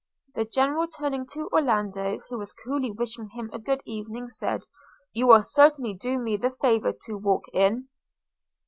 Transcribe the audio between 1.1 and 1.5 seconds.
to